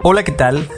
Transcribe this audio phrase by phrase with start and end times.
[0.00, 0.68] Hola, ¿qué tal?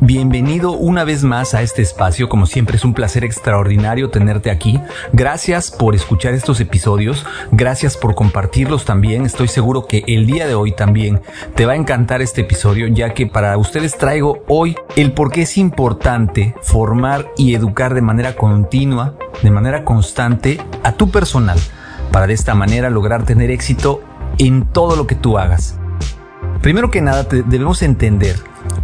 [0.00, 4.78] Bienvenido una vez más a este espacio, como siempre es un placer extraordinario tenerte aquí.
[5.14, 9.24] Gracias por escuchar estos episodios, gracias por compartirlos también.
[9.24, 11.22] Estoy seguro que el día de hoy también
[11.54, 15.42] te va a encantar este episodio, ya que para ustedes traigo hoy el por qué
[15.42, 21.58] es importante formar y educar de manera continua, de manera constante a tu personal,
[22.12, 24.02] para de esta manera lograr tener éxito
[24.36, 25.78] en todo lo que tú hagas.
[26.60, 28.36] Primero que nada, debemos entender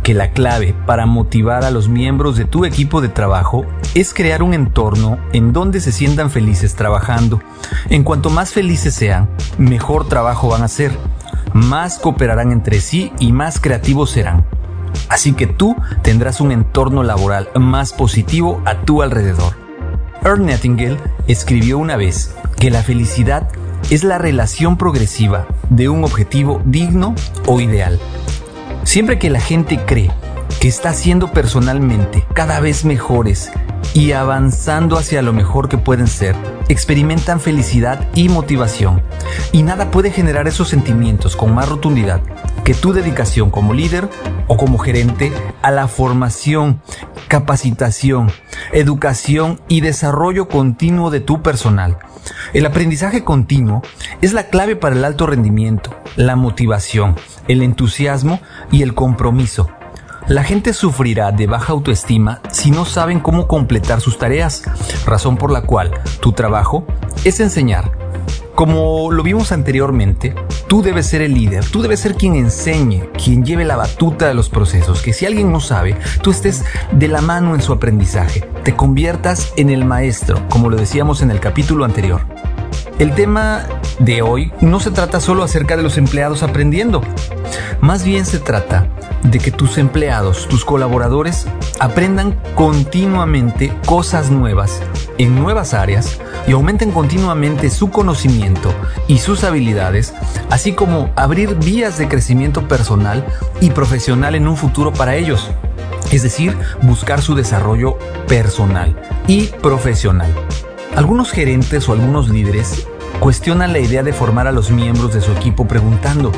[0.02, 4.42] que la clave para motivar a los miembros de tu equipo de trabajo es crear
[4.42, 7.40] un entorno en donde se sientan felices trabajando.
[7.88, 10.92] En cuanto más felices sean, mejor trabajo van a hacer,
[11.52, 14.44] más cooperarán entre sí y más creativos serán.
[15.08, 19.54] Así que tú tendrás un entorno laboral más positivo a tu alrededor.
[20.24, 23.48] Ernst Nightingale escribió una vez que la felicidad
[23.90, 27.14] es la relación progresiva de un objetivo digno
[27.46, 27.98] o ideal.
[28.84, 30.10] Siempre que la gente cree
[30.60, 33.50] que está siendo personalmente cada vez mejores
[33.94, 36.34] y avanzando hacia lo mejor que pueden ser,
[36.68, 39.02] experimentan felicidad y motivación.
[39.52, 42.20] Y nada puede generar esos sentimientos con más rotundidad
[42.64, 44.08] que tu dedicación como líder
[44.46, 45.32] o como gerente
[45.62, 46.80] a la formación,
[47.28, 48.30] capacitación,
[48.72, 51.98] educación y desarrollo continuo de tu personal.
[52.52, 53.82] El aprendizaje continuo
[54.20, 57.16] es la clave para el alto rendimiento, la motivación,
[57.48, 59.68] el entusiasmo y el compromiso.
[60.28, 64.62] La gente sufrirá de baja autoestima si no saben cómo completar sus tareas,
[65.04, 66.86] razón por la cual tu trabajo
[67.24, 68.01] es enseñar.
[68.62, 70.36] Como lo vimos anteriormente,
[70.68, 74.34] tú debes ser el líder, tú debes ser quien enseñe, quien lleve la batuta de
[74.34, 78.48] los procesos, que si alguien no sabe, tú estés de la mano en su aprendizaje,
[78.62, 82.20] te conviertas en el maestro, como lo decíamos en el capítulo anterior.
[83.02, 83.66] El tema
[83.98, 87.02] de hoy no se trata solo acerca de los empleados aprendiendo,
[87.80, 88.86] más bien se trata
[89.24, 91.48] de que tus empleados, tus colaboradores,
[91.80, 94.80] aprendan continuamente cosas nuevas
[95.18, 98.72] en nuevas áreas y aumenten continuamente su conocimiento
[99.08, 100.14] y sus habilidades,
[100.48, 103.26] así como abrir vías de crecimiento personal
[103.60, 105.50] y profesional en un futuro para ellos.
[106.12, 107.98] Es decir, buscar su desarrollo
[108.28, 108.96] personal
[109.26, 110.32] y profesional.
[110.94, 112.86] Algunos gerentes o algunos líderes
[113.22, 116.32] cuestionan la idea de formar a los miembros de su equipo preguntando,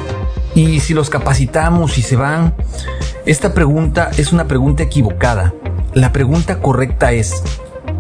[0.55, 2.55] ¿y si los capacitamos y se van?
[3.25, 5.55] Esta pregunta es una pregunta equivocada.
[5.95, 7.43] La pregunta correcta es,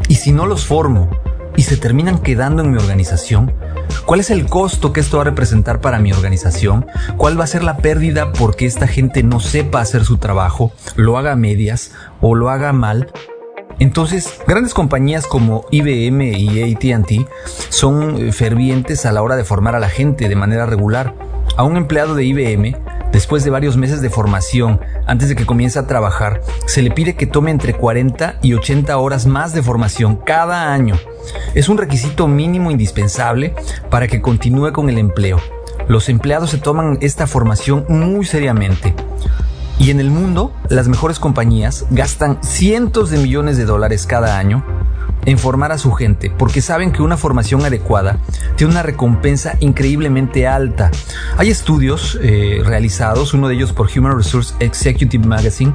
[0.06, 1.08] ¿y si no los formo
[1.56, 3.54] y se terminan quedando en mi organización?
[4.04, 6.84] ¿Cuál es el costo que esto va a representar para mi organización?
[7.16, 11.16] ¿Cuál va a ser la pérdida porque esta gente no sepa hacer su trabajo, lo
[11.16, 13.10] haga a medias o lo haga mal?
[13.78, 17.28] Entonces, grandes compañías como IBM y ATT
[17.68, 21.14] son eh, fervientes a la hora de formar a la gente de manera regular.
[21.56, 22.76] A un empleado de IBM,
[23.12, 27.14] después de varios meses de formación, antes de que comience a trabajar, se le pide
[27.14, 30.96] que tome entre 40 y 80 horas más de formación cada año.
[31.54, 33.54] Es un requisito mínimo indispensable
[33.90, 35.40] para que continúe con el empleo.
[35.86, 38.94] Los empleados se toman esta formación muy seriamente.
[39.78, 44.64] Y en el mundo, las mejores compañías gastan cientos de millones de dólares cada año
[45.26, 48.18] en formar a su gente, porque saben que una formación adecuada
[48.56, 50.90] tiene una recompensa increíblemente alta.
[51.36, 55.72] Hay estudios eh, realizados, uno de ellos por Human Resource Executive Magazine,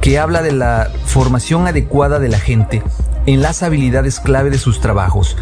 [0.00, 2.82] que habla de la formación adecuada de la gente
[3.26, 5.36] en las habilidades clave de sus trabajos.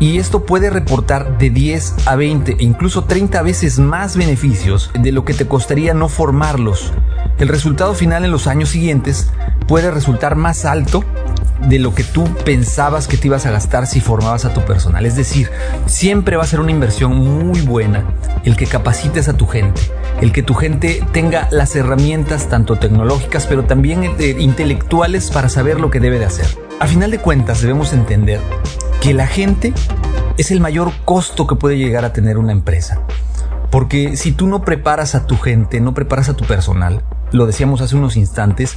[0.00, 5.12] Y esto puede reportar de 10 a 20 e incluso 30 veces más beneficios de
[5.12, 6.92] lo que te costaría no formarlos.
[7.38, 9.30] El resultado final en los años siguientes
[9.68, 11.04] puede resultar más alto
[11.68, 15.04] de lo que tú pensabas que te ibas a gastar si formabas a tu personal.
[15.04, 15.50] Es decir,
[15.86, 18.04] siempre va a ser una inversión muy buena
[18.44, 19.80] el que capacites a tu gente,
[20.20, 25.80] el que tu gente tenga las herramientas tanto tecnológicas pero también eh, intelectuales para saber
[25.80, 26.46] lo que debe de hacer.
[26.80, 28.40] A final de cuentas debemos entender
[29.00, 29.72] que la gente
[30.38, 33.00] es el mayor costo que puede llegar a tener una empresa.
[33.70, 37.02] Porque si tú no preparas a tu gente, no preparas a tu personal,
[37.36, 38.76] lo decíamos hace unos instantes,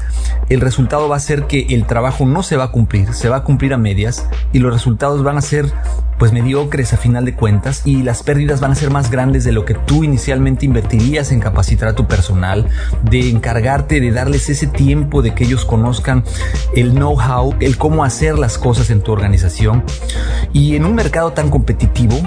[0.50, 3.38] el resultado va a ser que el trabajo no se va a cumplir, se va
[3.38, 5.72] a cumplir a medias y los resultados van a ser
[6.20, 9.54] pues mediocres a final de cuentas y las pérdidas van a ser más grandes de
[9.54, 12.68] lo que tú inicialmente invertirías en capacitar a tu personal,
[13.04, 16.24] de encargarte de darles ese tiempo de que ellos conozcan
[16.76, 19.84] el know-how, el cómo hacer las cosas en tu organización.
[20.54, 22.18] Y en un mercado tan competitivo,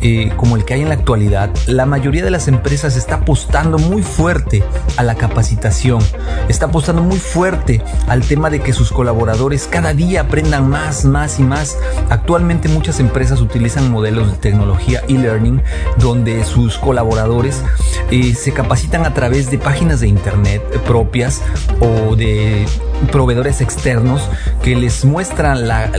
[0.00, 3.78] eh, como el que hay en la actualidad, la mayoría de las empresas está apostando
[3.78, 4.64] muy fuerte
[4.96, 6.00] a la capacitación,
[6.48, 11.38] está apostando muy fuerte al tema de que sus colaboradores cada día aprendan más, más
[11.38, 11.76] y más.
[12.10, 15.62] Actualmente muchas empresas empresas utilizan modelos de tecnología e-learning
[15.98, 17.62] donde sus colaboradores
[18.10, 21.40] eh, se capacitan a través de páginas de internet propias
[21.80, 22.66] o de
[23.10, 24.28] proveedores externos
[24.62, 25.90] que les muestran la,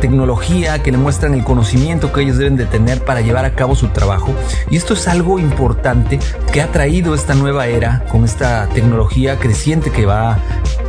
[0.00, 3.74] tecnología, que les muestran el conocimiento que ellos deben de tener para llevar a cabo
[3.74, 4.32] su trabajo.
[4.70, 6.18] Y esto es algo importante
[6.52, 10.38] que ha traído esta nueva era con esta tecnología creciente que va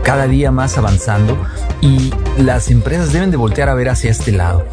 [0.04, 1.38] cada día más avanzando
[1.82, 4.66] y las empresas deben de voltear a ver hacia este lado.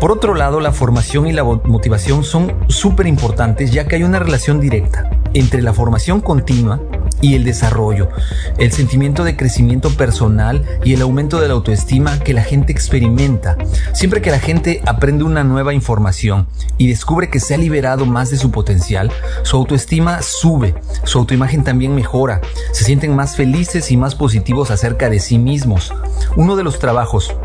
[0.00, 4.18] Por otro lado, la formación y la motivación son súper importantes ya que hay una
[4.18, 6.80] relación directa entre la formación continua
[7.20, 8.08] y el desarrollo,
[8.56, 13.58] el sentimiento de crecimiento personal y el aumento de la autoestima que la gente experimenta.
[13.92, 16.46] Siempre que la gente aprende una nueva información
[16.78, 19.12] y descubre que se ha liberado más de su potencial,
[19.42, 20.74] su autoestima sube,
[21.04, 22.40] su autoimagen también mejora,
[22.72, 25.92] se sienten más felices y más positivos acerca de sí mismos.
[26.36, 27.36] Uno de los trabajos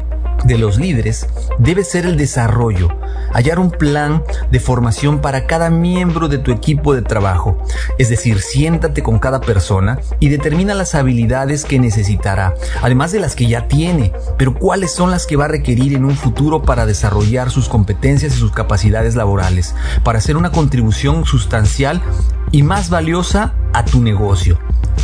[0.45, 1.27] de los líderes
[1.59, 2.89] debe ser el desarrollo,
[3.33, 7.57] hallar un plan de formación para cada miembro de tu equipo de trabajo.
[7.97, 13.36] Es decir, siéntate con cada persona y determina las habilidades que necesitará, además de las
[13.36, 16.86] que ya tiene, pero cuáles son las que va a requerir en un futuro para
[16.86, 22.01] desarrollar sus competencias y sus capacidades laborales, para hacer una contribución sustancial
[22.51, 24.57] y más valiosa a tu negocio.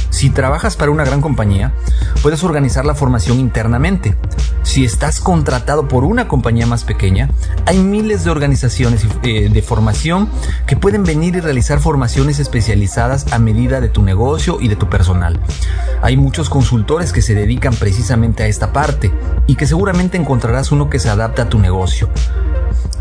[0.10, 1.74] Si trabajas para una gran compañía,
[2.22, 4.16] puedes organizar la formación internamente.
[4.64, 7.30] Si estás contratado por una compañía más pequeña,
[7.66, 10.30] hay miles de organizaciones eh, de formación
[10.68, 14.90] que pueden venir y realizar formaciones especializadas a medida de tu negocio y de tu
[14.90, 15.40] personal.
[16.02, 19.12] Hay muchos consultores que se dedican precisamente a esta parte
[19.48, 22.10] y que seguramente encontrarás uno que se adapta a tu negocio.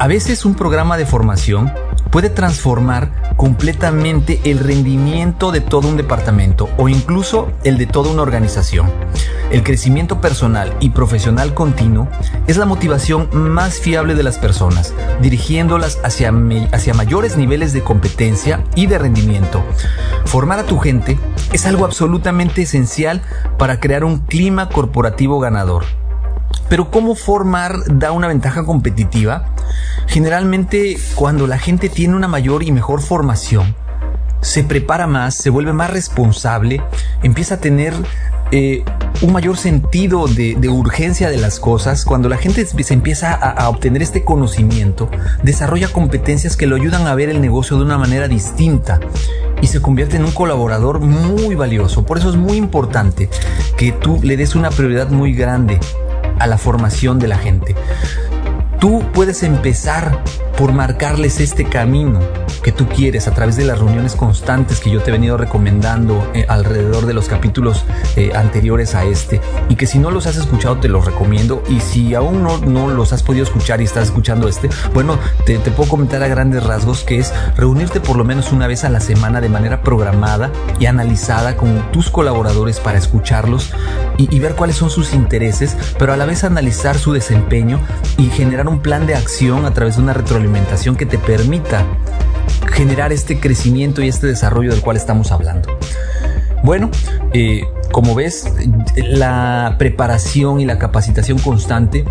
[0.00, 1.70] A veces un programa de formación
[2.10, 8.22] puede transformar completamente el rendimiento de todo un departamento o incluso el de toda una
[8.22, 8.90] organización.
[9.50, 12.08] El crecimiento personal y profesional continuo
[12.46, 16.32] es la motivación más fiable de las personas, dirigiéndolas hacia,
[16.72, 19.62] hacia mayores niveles de competencia y de rendimiento.
[20.24, 21.18] Formar a tu gente
[21.52, 23.20] es algo absolutamente esencial
[23.58, 25.84] para crear un clima corporativo ganador.
[26.70, 29.44] Pero ¿cómo formar da una ventaja competitiva?
[30.06, 33.74] Generalmente cuando la gente tiene una mayor y mejor formación,
[34.40, 36.80] se prepara más, se vuelve más responsable,
[37.24, 37.92] empieza a tener
[38.52, 38.84] eh,
[39.20, 43.68] un mayor sentido de, urgencia de las cosas, cuando la gente se empieza a, a,
[43.68, 45.10] obtener este conocimiento,
[45.42, 49.00] desarrolla competencias que lo ayudan a ver el negocio de una manera distinta
[49.60, 52.06] y se convierte en un colaborador muy valioso.
[52.06, 53.28] Por eso es muy importante
[53.76, 55.80] que tú le des una prioridad muy grande
[56.40, 57.76] a la formación de la gente.
[58.80, 60.24] Tú puedes empezar
[60.58, 62.20] por marcarles este camino
[62.62, 66.30] que tú quieres a través de las reuniones constantes que yo te he venido recomendando
[66.34, 67.84] eh, alrededor de los capítulos
[68.16, 69.40] eh, anteriores a este.
[69.68, 71.62] Y que si no los has escuchado te los recomiendo.
[71.68, 75.58] Y si aún no, no los has podido escuchar y estás escuchando este, bueno, te,
[75.58, 79.00] puedo comentar a grandes rasgos que es reunirte por lo menos una vez a la
[79.00, 83.72] semana de manera programada y analizada con tus colaboradores para escucharlos
[84.18, 87.80] y, y ver cuáles son sus intereses, pero a la vez analizar su desempeño
[88.18, 91.84] y generar un plan de acción a través de una retroalimentación que te permita
[92.72, 95.68] generar este crecimiento y este desarrollo del cual estamos hablando.
[96.62, 96.90] Bueno,
[97.32, 97.62] eh,
[97.92, 98.52] como ves,
[98.96, 102.04] la preparación y la capacitación constante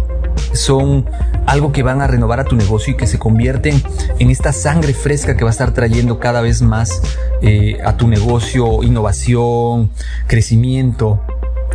[0.54, 1.06] son
[1.46, 3.82] algo que van a renovar a tu negocio y que se convierten
[4.20, 7.02] en esta sangre fresca que va a estar trayendo cada vez más
[7.42, 9.92] eh, a tu negocio innovación,
[10.28, 11.22] crecimiento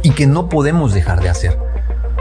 [0.03, 1.64] y que no podemos dejar de hacer.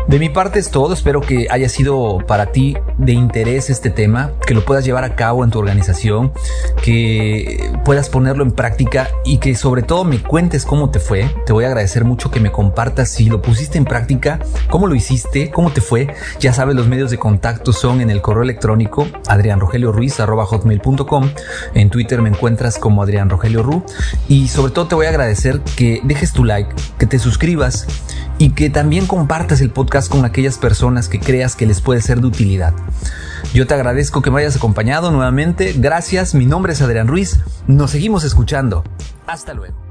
[0.07, 4.31] De mi parte es todo, espero que haya sido para ti de interés este tema,
[4.45, 6.33] que lo puedas llevar a cabo en tu organización,
[6.81, 11.29] que puedas ponerlo en práctica y que sobre todo me cuentes cómo te fue.
[11.45, 14.95] Te voy a agradecer mucho que me compartas si lo pusiste en práctica, cómo lo
[14.95, 16.13] hiciste, cómo te fue.
[16.39, 21.29] Ya sabes, los medios de contacto son en el correo electrónico adrianrogelioruiz.com.
[21.73, 23.85] En Twitter me encuentras como Adrián Rogelio Ru.
[24.27, 27.87] Y sobre todo te voy a agradecer que dejes tu like, que te suscribas
[28.37, 32.21] y que también compartas el podcast con aquellas personas que creas que les puede ser
[32.21, 32.73] de utilidad.
[33.53, 35.73] Yo te agradezco que me hayas acompañado nuevamente.
[35.77, 37.39] Gracias, mi nombre es Adrián Ruiz.
[37.67, 38.83] Nos seguimos escuchando.
[39.27, 39.82] Hasta luego.